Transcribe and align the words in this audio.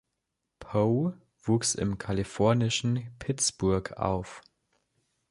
Poe 0.59 1.15
wuchs 1.43 1.75
im 1.75 1.99
kalifornischen 1.99 3.07
Pittsburg 3.19 3.97
auf. 3.97 4.41